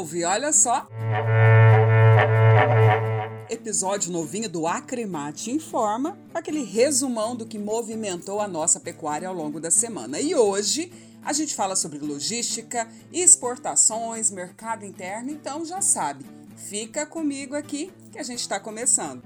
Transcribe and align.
novo 0.00 0.16
e 0.16 0.24
olha 0.24 0.52
só. 0.52 0.88
Episódio 3.50 4.10
novinho 4.10 4.48
do 4.48 4.66
Acremate 4.66 5.50
Informa, 5.50 6.18
aquele 6.32 6.64
resumão 6.64 7.36
do 7.36 7.44
que 7.44 7.58
movimentou 7.58 8.40
a 8.40 8.48
nossa 8.48 8.80
pecuária 8.80 9.28
ao 9.28 9.34
longo 9.34 9.60
da 9.60 9.70
semana. 9.70 10.18
E 10.18 10.34
hoje 10.34 10.90
a 11.22 11.34
gente 11.34 11.54
fala 11.54 11.76
sobre 11.76 11.98
logística, 11.98 12.88
exportações, 13.12 14.30
mercado 14.30 14.86
interno, 14.86 15.30
então 15.30 15.66
já 15.66 15.82
sabe, 15.82 16.24
fica 16.56 17.04
comigo 17.04 17.54
aqui 17.54 17.92
que 18.10 18.18
a 18.18 18.22
gente 18.22 18.40
está 18.40 18.58
começando. 18.58 19.22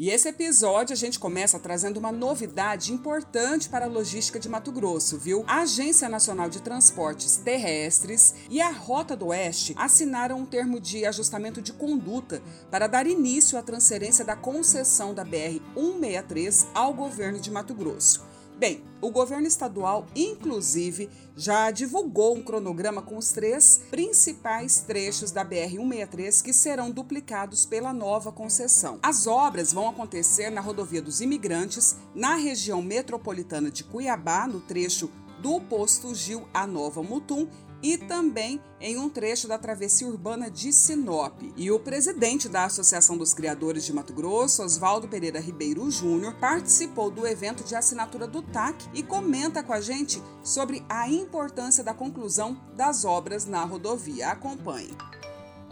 E 0.00 0.08
esse 0.08 0.30
episódio 0.30 0.94
a 0.94 0.96
gente 0.96 1.18
começa 1.18 1.58
trazendo 1.58 1.98
uma 1.98 2.10
novidade 2.10 2.90
importante 2.90 3.68
para 3.68 3.84
a 3.84 3.88
logística 3.88 4.40
de 4.40 4.48
Mato 4.48 4.72
Grosso, 4.72 5.18
viu? 5.18 5.44
A 5.46 5.60
Agência 5.60 6.08
Nacional 6.08 6.48
de 6.48 6.62
Transportes 6.62 7.36
Terrestres 7.36 8.34
e 8.48 8.62
a 8.62 8.70
Rota 8.70 9.14
do 9.14 9.26
Oeste 9.26 9.74
assinaram 9.76 10.38
um 10.38 10.46
termo 10.46 10.80
de 10.80 11.04
ajustamento 11.04 11.60
de 11.60 11.74
conduta 11.74 12.42
para 12.70 12.86
dar 12.86 13.06
início 13.06 13.58
à 13.58 13.62
transferência 13.62 14.24
da 14.24 14.34
concessão 14.34 15.12
da 15.12 15.22
BR 15.22 15.60
163 15.74 16.68
ao 16.72 16.94
governo 16.94 17.38
de 17.38 17.50
Mato 17.50 17.74
Grosso. 17.74 18.29
Bem, 18.60 18.82
o 19.00 19.10
governo 19.10 19.46
estadual, 19.46 20.06
inclusive, 20.14 21.08
já 21.34 21.70
divulgou 21.70 22.36
um 22.36 22.42
cronograma 22.42 23.00
com 23.00 23.16
os 23.16 23.32
três 23.32 23.80
principais 23.90 24.80
trechos 24.80 25.30
da 25.30 25.42
BR-163 25.42 26.42
que 26.44 26.52
serão 26.52 26.90
duplicados 26.90 27.64
pela 27.64 27.90
nova 27.94 28.30
concessão. 28.30 28.98
As 29.02 29.26
obras 29.26 29.72
vão 29.72 29.88
acontecer 29.88 30.50
na 30.50 30.60
rodovia 30.60 31.00
dos 31.00 31.22
imigrantes, 31.22 31.96
na 32.14 32.34
região 32.34 32.82
metropolitana 32.82 33.70
de 33.70 33.82
Cuiabá, 33.82 34.46
no 34.46 34.60
trecho 34.60 35.10
do 35.40 35.58
posto 35.58 36.14
Gil 36.14 36.46
a 36.52 36.66
Nova 36.66 37.02
Mutum 37.02 37.48
e 37.82 37.96
também 37.96 38.60
em 38.80 38.98
um 38.98 39.08
trecho 39.08 39.46
da 39.46 39.58
travessia 39.58 40.06
urbana 40.06 40.50
de 40.50 40.72
Sinop. 40.72 41.40
E 41.56 41.70
o 41.70 41.78
presidente 41.78 42.48
da 42.48 42.64
Associação 42.64 43.16
dos 43.16 43.34
Criadores 43.34 43.84
de 43.84 43.92
Mato 43.92 44.12
Grosso, 44.12 44.62
Oswaldo 44.62 45.08
Pereira 45.08 45.40
Ribeiro 45.40 45.90
Júnior, 45.90 46.34
participou 46.34 47.10
do 47.10 47.26
evento 47.26 47.64
de 47.64 47.74
assinatura 47.74 48.26
do 48.26 48.42
TAC 48.42 48.88
e 48.94 49.02
comenta 49.02 49.62
com 49.62 49.72
a 49.72 49.80
gente 49.80 50.22
sobre 50.42 50.84
a 50.88 51.08
importância 51.08 51.84
da 51.84 51.94
conclusão 51.94 52.60
das 52.74 53.04
obras 53.04 53.46
na 53.46 53.64
rodovia. 53.64 54.28
Acompanhe. 54.28 54.96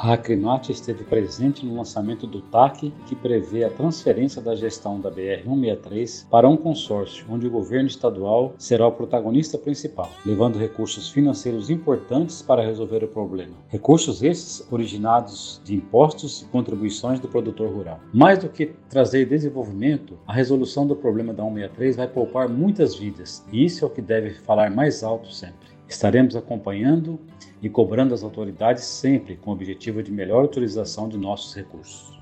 A 0.00 0.12
Acrinat 0.12 0.70
esteve 0.70 1.02
presente 1.02 1.66
no 1.66 1.74
lançamento 1.74 2.24
do 2.24 2.40
TAC, 2.40 2.92
que 3.04 3.16
prevê 3.16 3.64
a 3.64 3.70
transferência 3.70 4.40
da 4.40 4.54
gestão 4.54 5.00
da 5.00 5.10
BR-163 5.10 6.28
para 6.30 6.48
um 6.48 6.56
consórcio, 6.56 7.26
onde 7.28 7.48
o 7.48 7.50
governo 7.50 7.88
estadual 7.88 8.54
será 8.56 8.86
o 8.86 8.92
protagonista 8.92 9.58
principal, 9.58 10.08
levando 10.24 10.56
recursos 10.56 11.10
financeiros 11.10 11.68
importantes 11.68 12.40
para 12.40 12.62
resolver 12.62 13.02
o 13.02 13.08
problema. 13.08 13.54
Recursos 13.66 14.22
esses 14.22 14.64
originados 14.70 15.60
de 15.64 15.74
impostos 15.74 16.42
e 16.42 16.44
contribuições 16.44 17.18
do 17.18 17.26
produtor 17.26 17.68
rural. 17.68 17.98
Mais 18.14 18.38
do 18.38 18.48
que 18.48 18.66
trazer 18.88 19.26
desenvolvimento, 19.26 20.16
a 20.28 20.32
resolução 20.32 20.86
do 20.86 20.94
problema 20.94 21.34
da 21.34 21.42
163 21.42 21.96
vai 21.96 22.06
poupar 22.06 22.48
muitas 22.48 22.94
vidas, 22.94 23.44
e 23.52 23.64
isso 23.64 23.84
é 23.84 23.88
o 23.88 23.90
que 23.90 24.00
deve 24.00 24.30
falar 24.30 24.70
mais 24.70 25.02
alto 25.02 25.32
sempre. 25.32 25.77
Estaremos 25.88 26.36
acompanhando 26.36 27.18
e 27.62 27.68
cobrando 27.68 28.14
as 28.14 28.22
autoridades 28.22 28.84
sempre 28.84 29.36
com 29.36 29.50
o 29.50 29.54
objetivo 29.54 30.02
de 30.02 30.12
melhor 30.12 30.44
utilização 30.44 31.08
de 31.08 31.16
nossos 31.16 31.54
recursos. 31.54 32.12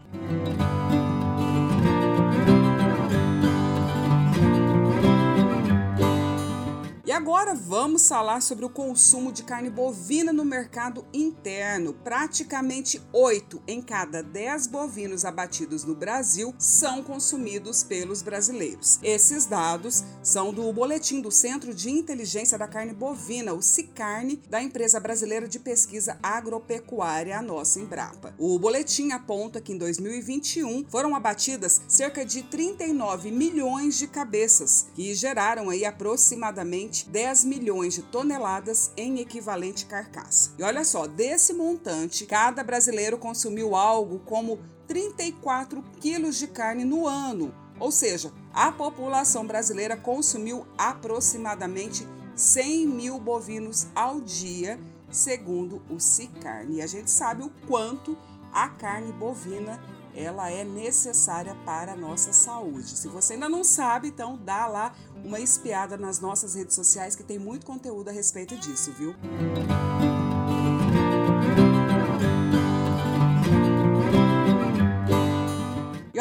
Agora 7.26 7.56
vamos 7.56 8.06
falar 8.06 8.40
sobre 8.40 8.64
o 8.64 8.70
consumo 8.70 9.32
de 9.32 9.42
carne 9.42 9.68
bovina 9.68 10.32
no 10.32 10.44
mercado 10.44 11.04
interno. 11.12 11.92
Praticamente 11.92 13.02
8 13.12 13.60
em 13.66 13.82
cada 13.82 14.22
10 14.22 14.68
bovinos 14.68 15.24
abatidos 15.24 15.82
no 15.82 15.96
Brasil 15.96 16.54
são 16.56 17.02
consumidos 17.02 17.82
pelos 17.82 18.22
brasileiros. 18.22 19.00
Esses 19.02 19.44
dados 19.44 20.04
são 20.22 20.54
do 20.54 20.72
boletim 20.72 21.20
do 21.20 21.32
Centro 21.32 21.74
de 21.74 21.90
Inteligência 21.90 22.56
da 22.56 22.68
Carne 22.68 22.94
Bovina, 22.94 23.52
o 23.52 23.60
CICARNE, 23.60 24.40
da 24.48 24.62
empresa 24.62 25.00
brasileira 25.00 25.48
de 25.48 25.58
pesquisa 25.58 26.16
agropecuária, 26.22 27.36
a 27.36 27.42
nossa 27.42 27.80
Embrapa. 27.80 28.36
O 28.38 28.56
boletim 28.56 29.10
aponta 29.10 29.60
que 29.60 29.72
em 29.72 29.78
2021 29.78 30.86
foram 30.88 31.16
abatidas 31.16 31.80
cerca 31.88 32.24
de 32.24 32.44
39 32.44 33.32
milhões 33.32 33.98
de 33.98 34.06
cabeças, 34.06 34.86
que 34.94 35.12
geraram 35.12 35.70
aí 35.70 35.84
aproximadamente 35.84 37.15
10 37.16 37.26
10 37.26 37.44
milhões 37.44 37.94
de 37.94 38.02
toneladas 38.02 38.92
em 38.94 39.20
equivalente 39.20 39.86
carcaça. 39.86 40.52
E 40.58 40.62
olha 40.62 40.84
só, 40.84 41.06
desse 41.06 41.54
montante, 41.54 42.26
cada 42.26 42.62
brasileiro 42.62 43.16
consumiu 43.16 43.74
algo 43.74 44.18
como 44.18 44.58
34 44.86 45.82
quilos 45.98 46.36
de 46.38 46.46
carne 46.46 46.84
no 46.84 47.06
ano. 47.06 47.54
Ou 47.80 47.90
seja, 47.90 48.30
a 48.52 48.70
população 48.70 49.46
brasileira 49.46 49.96
consumiu 49.96 50.66
aproximadamente 50.76 52.06
100 52.34 52.86
mil 52.86 53.18
bovinos 53.18 53.86
ao 53.94 54.20
dia, 54.20 54.78
segundo 55.10 55.80
o 55.88 55.98
Cicarne. 55.98 56.76
E 56.76 56.82
a 56.82 56.86
gente 56.86 57.10
sabe 57.10 57.42
o 57.42 57.50
quanto 57.66 58.16
a 58.52 58.68
carne 58.68 59.12
bovina 59.12 59.82
ela 60.16 60.50
é 60.50 60.64
necessária 60.64 61.54
para 61.64 61.92
a 61.92 61.96
nossa 61.96 62.32
saúde. 62.32 62.96
Se 62.96 63.06
você 63.06 63.34
ainda 63.34 63.48
não 63.48 63.62
sabe, 63.62 64.08
então 64.08 64.36
dá 64.36 64.66
lá 64.66 64.94
uma 65.22 65.38
espiada 65.38 65.96
nas 65.96 66.18
nossas 66.18 66.54
redes 66.54 66.74
sociais 66.74 67.14
que 67.14 67.22
tem 67.22 67.38
muito 67.38 67.66
conteúdo 67.66 68.08
a 68.08 68.12
respeito 68.12 68.56
disso, 68.56 68.92
viu? 68.92 69.10
E 69.10 69.85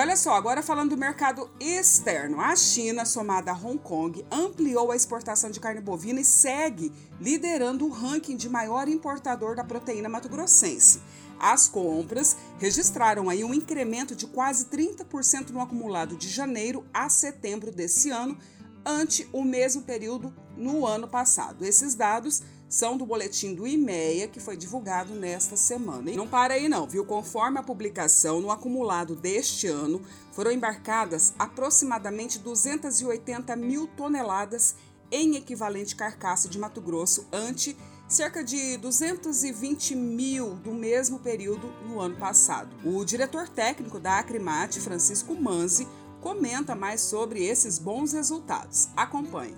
olha 0.05 0.15
só, 0.15 0.35
agora 0.35 0.61
falando 0.61 0.91
do 0.91 0.97
mercado 0.97 1.49
externo, 1.59 2.39
a 2.39 2.55
China, 2.55 3.05
somada 3.05 3.49
a 3.49 3.55
Hong 3.55 3.79
Kong, 3.79 4.23
ampliou 4.29 4.91
a 4.91 4.95
exportação 4.95 5.49
de 5.49 5.59
carne 5.59 5.81
bovina 5.81 6.21
e 6.21 6.23
segue 6.23 6.93
liderando 7.19 7.87
o 7.87 7.89
ranking 7.89 8.37
de 8.37 8.47
maior 8.47 8.87
importador 8.87 9.55
da 9.55 9.63
proteína 9.63 10.07
mato-grossense. 10.07 11.01
As 11.39 11.67
compras 11.67 12.37
registraram 12.59 13.31
aí 13.31 13.43
um 13.43 13.51
incremento 13.51 14.15
de 14.15 14.27
quase 14.27 14.65
30% 14.65 15.49
no 15.49 15.59
acumulado 15.59 16.15
de 16.15 16.29
janeiro 16.29 16.85
a 16.93 17.09
setembro 17.09 17.71
desse 17.71 18.11
ano, 18.11 18.37
ante 18.85 19.27
o 19.33 19.43
mesmo 19.43 19.81
período 19.81 20.31
no 20.55 20.85
ano 20.85 21.07
passado. 21.07 21.65
Esses 21.65 21.95
dados 21.95 22.43
são 22.67 22.97
do 22.97 23.05
boletim 23.05 23.53
do 23.53 23.67
IMEA 23.67 24.27
que 24.27 24.39
foi 24.39 24.57
divulgado 24.57 25.13
nesta 25.13 25.55
semana. 25.55 26.09
E 26.11 26.15
não 26.15 26.27
para 26.27 26.55
aí 26.55 26.67
não, 26.67 26.87
viu? 26.87 27.05
Conforme 27.05 27.59
a 27.59 27.63
publicação, 27.63 28.41
no 28.41 28.51
acumulado 28.51 29.15
deste 29.15 29.67
ano, 29.67 30.01
foram 30.31 30.51
embarcadas 30.51 31.33
aproximadamente 31.37 32.39
280 32.39 33.55
mil 33.55 33.87
toneladas 33.87 34.75
em 35.11 35.35
equivalente 35.35 35.95
carcaça 35.95 36.49
de 36.49 36.57
Mato 36.57 36.81
Grosso 36.81 37.27
ante 37.31 37.77
cerca 38.07 38.43
de 38.43 38.77
220 38.77 39.95
mil 39.95 40.55
do 40.55 40.71
mesmo 40.71 41.19
período 41.19 41.71
no 41.87 41.99
ano 41.99 42.17
passado. 42.17 42.75
O 42.83 43.03
diretor 43.03 43.47
técnico 43.47 43.99
da 43.99 44.19
Acrimate, 44.19 44.79
Francisco 44.79 45.33
Manzi, 45.35 45.87
comenta 46.21 46.75
mais 46.75 47.01
sobre 47.01 47.45
esses 47.45 47.79
bons 47.79 48.13
resultados. 48.13 48.89
Acompanhe 48.95 49.55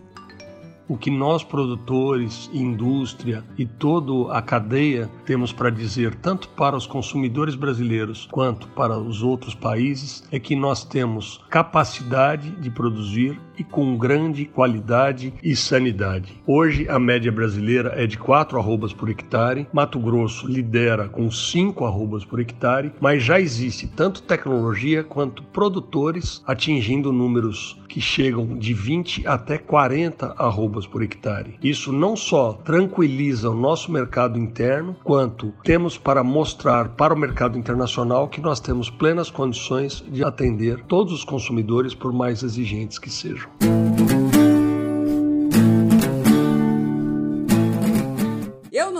o 0.88 0.98
que 0.98 1.12
nós 1.12 1.44
produtores, 1.44 2.50
indústria 2.54 3.44
e 3.58 3.66
toda 3.66 4.32
a 4.32 4.42
cadeia 4.42 5.10
temos 5.26 5.52
para 5.52 5.70
dizer, 5.70 6.16
tanto 6.16 6.50
para 6.50 6.76
os 6.76 6.88
consumidores 6.88 7.56
brasileiros 7.56 8.28
quanto 8.32 8.68
para 8.70 8.98
os 8.98 9.22
outros 9.22 9.54
países, 9.54 10.24
é 10.32 10.40
que 10.40 10.56
nós 10.56 10.84
temos 10.84 11.44
capacidade 11.50 12.52
de 12.52 12.70
produzir 12.70 13.40
e 13.58 13.64
com 13.64 13.98
grande 13.98 14.46
qualidade 14.46 15.34
e 15.44 15.56
sanidade. 15.56 16.42
Hoje 16.46 16.88
a 16.88 17.00
média 17.00 17.32
brasileira 17.32 17.94
é 17.96 18.06
de 18.06 18.18
4 18.18 18.58
arrobas 18.58 18.94
por 18.94 19.10
hectare, 19.10 19.68
Mato 19.74 20.00
Grosso 20.00 20.48
lidera 20.48 21.10
com 21.10 21.30
5 21.30 21.86
arrobas 21.86 22.24
por 22.24 22.40
hectare, 22.40 22.94
mas 23.02 23.24
já 23.24 23.40
existe 23.40 23.88
tanto 23.88 24.22
tecnologia 24.22 25.04
quanto 25.04 25.44
produtores 25.44 26.44
atingindo 26.46 27.12
números 27.12 27.80
que 27.98 28.02
chegam 28.02 28.56
de 28.56 28.76
20 28.76 29.26
até 29.26 29.58
40 29.58 30.36
arrobas 30.38 30.86
por 30.86 31.02
hectare. 31.02 31.58
Isso 31.64 31.92
não 31.92 32.16
só 32.16 32.54
tranquiliza 32.54 33.50
o 33.50 33.56
nosso 33.56 33.92
mercado 33.92 34.38
interno, 34.38 34.96
quanto 35.04 35.52
temos 35.64 35.98
para 35.98 36.24
mostrar 36.24 36.90
para 36.90 37.12
o 37.12 37.18
mercado 37.18 37.58
internacional 37.58 38.28
que 38.28 38.40
nós 38.40 38.60
temos 38.60 38.92
plenas 38.92 39.32
condições 39.32 40.06
de 40.12 40.24
atender 40.24 40.84
todos 40.84 41.12
os 41.12 41.24
consumidores, 41.24 41.96
por 41.96 42.14
mais 42.14 42.44
exigentes 42.44 43.00
que 43.00 43.10
sejam. 43.10 43.50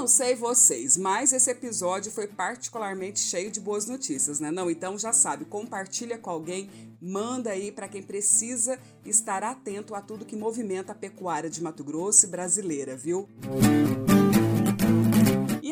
Não 0.08 0.10
sei 0.14 0.36
vocês, 0.36 0.96
mas 0.96 1.34
esse 1.34 1.52
episódio 1.52 2.10
foi 2.14 2.28
particularmente 2.28 3.20
cheio 3.20 3.52
de 3.52 3.60
boas 3.60 3.88
notícias, 3.88 4.40
né? 4.40 4.50
Não, 4.50 4.72
então 4.72 4.98
já 4.98 5.12
sabe, 5.12 5.44
compartilha 5.44 6.18
com 6.18 6.30
alguém, 6.30 6.70
manda 7.02 7.50
aí 7.50 7.74
para 7.74 7.90
quem 7.90 8.02
precisa 8.02 8.80
estar 9.06 9.44
atento 9.44 9.94
a 9.94 10.00
tudo 10.00 10.24
que 10.24 10.38
movimenta 10.38 10.94
a 10.94 10.96
pecuária 10.96 11.50
de 11.50 11.62
Mato 11.62 11.84
Grosso 11.84 12.26
e 12.26 12.30
brasileira, 12.30 12.96
viu? 12.96 13.28
E 14.14 14.17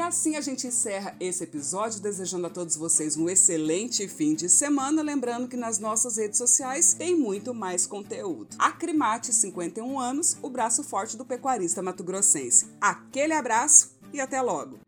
assim 0.05 0.35
a 0.35 0.41
gente 0.41 0.67
encerra 0.67 1.15
esse 1.19 1.43
episódio, 1.43 1.99
desejando 1.99 2.47
a 2.47 2.49
todos 2.49 2.75
vocês 2.75 3.17
um 3.17 3.27
excelente 3.27 4.07
fim 4.07 4.33
de 4.33 4.47
semana. 4.49 5.01
Lembrando 5.01 5.47
que 5.47 5.57
nas 5.57 5.79
nossas 5.79 6.17
redes 6.17 6.37
sociais 6.37 6.93
tem 6.93 7.15
muito 7.15 7.53
mais 7.53 7.85
conteúdo. 7.85 8.55
Acrimate, 8.57 9.33
51 9.33 9.99
anos, 9.99 10.37
o 10.41 10.49
braço 10.49 10.83
forte 10.83 11.17
do 11.17 11.25
pecuarista 11.25 11.81
mato-grossense. 11.81 12.67
Aquele 12.79 13.33
abraço 13.33 13.95
e 14.13 14.19
até 14.19 14.41
logo! 14.41 14.79